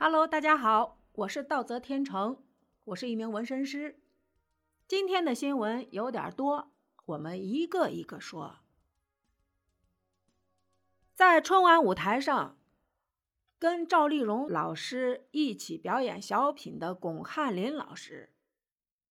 [0.00, 2.40] Hello，大家好，我是道泽天成，
[2.84, 3.98] 我是一名纹身师。
[4.86, 6.70] 今天的新闻有点多，
[7.04, 8.60] 我们一个一个说。
[11.16, 12.56] 在春晚舞台上，
[13.58, 18.32] 跟赵丽蓉老师一起表演小品的巩汉林老师，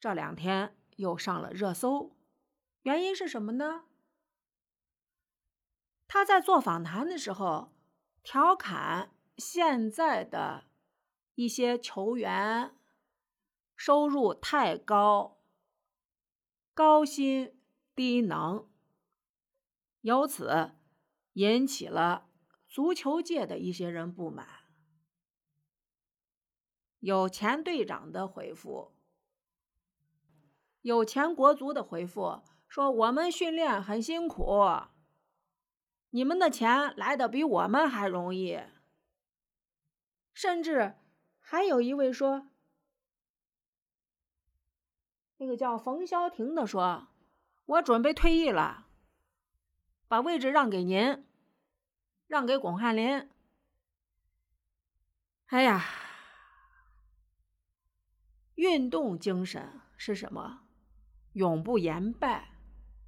[0.00, 2.16] 这两天又上了热搜。
[2.84, 3.84] 原因是什么呢？
[6.08, 7.70] 他在做访谈的时候
[8.22, 10.69] 调侃现在的
[11.40, 12.76] 一些球员
[13.74, 15.38] 收入太高，
[16.74, 17.58] 高薪
[17.94, 18.68] 低能，
[20.02, 20.72] 由此
[21.32, 22.28] 引起了
[22.68, 24.46] 足球界的一些人不满。
[26.98, 28.92] 有前队长的回复，
[30.82, 34.60] 有前国足的回复说：“我们训练很辛苦。”
[36.12, 38.60] 你们的钱来的比我们还容易，
[40.34, 40.96] 甚至
[41.50, 42.46] 还有一位说，
[45.38, 47.08] 那个叫冯潇霆的说
[47.66, 48.86] ：“我准备退役了，
[50.06, 51.26] 把位置让给您，
[52.28, 53.28] 让给巩汉林。”
[55.50, 55.84] 哎呀，
[58.54, 60.60] 运动精神是什么？
[61.32, 62.52] 永不言败，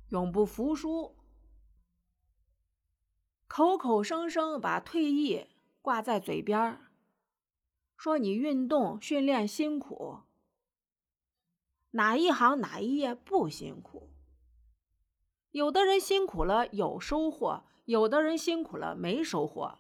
[0.09, 1.15] 永不服输。
[3.47, 5.47] 口口声声把退役
[5.81, 6.92] 挂在嘴边儿
[8.03, 10.23] 说你运动训练辛苦，
[11.93, 14.11] 哪一行哪一业不辛苦？
[15.53, 19.79] 有的人辛苦了有收获，有的人辛苦了没收获。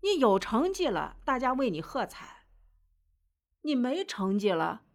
[0.00, 2.46] 你有成绩了，大家为你喝彩；
[3.60, 4.86] 你没成绩了，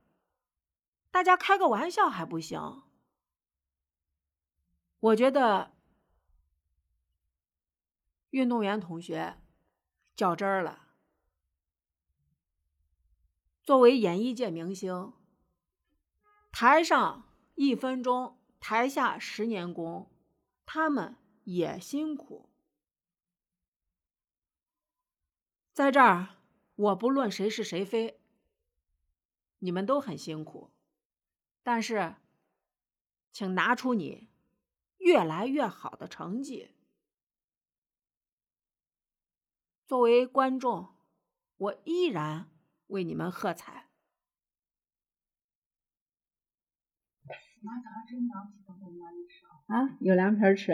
[1.11, 2.81] 大家开个玩笑还不行？
[4.99, 5.75] 我觉得。
[8.31, 9.40] 运动员同学
[10.21, 10.89] 较真儿了。
[13.63, 15.13] 作为演艺界明星，
[16.51, 20.11] 台上一分钟，台下十年功，
[20.63, 22.51] 他们也辛苦。
[25.73, 26.35] 在这儿，
[26.75, 28.21] 我不论谁是谁非，
[29.57, 30.69] 你们都很辛苦，
[31.63, 32.17] 但是，
[33.31, 34.29] 请拿出你
[34.99, 36.75] 越来越好的成绩。
[39.91, 40.87] 作为观众，
[41.57, 42.45] 我依然
[42.87, 43.87] 为你们喝彩。
[49.67, 50.71] 啊，有凉皮吃，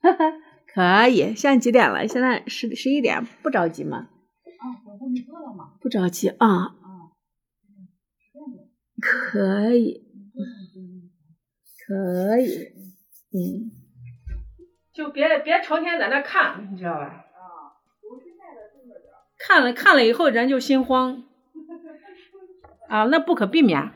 [0.00, 0.32] 哈哈，
[0.66, 1.36] 可以。
[1.36, 2.08] 现在几点了？
[2.08, 3.98] 现在十十一点，不着急吗？
[3.98, 4.66] 啊，
[5.12, 5.76] 你饿了吗？
[5.80, 6.48] 不着急啊。
[6.48, 7.12] 啊。
[9.00, 10.08] 可以。
[11.86, 12.48] 可以。
[13.30, 13.70] 嗯。
[14.92, 17.26] 就别别成天在那看，你知道吧？
[19.42, 21.24] 看了看了以后，人就心慌，
[22.88, 23.90] 啊，那不可避免。